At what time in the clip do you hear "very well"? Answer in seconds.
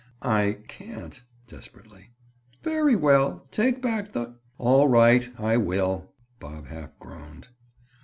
2.63-3.45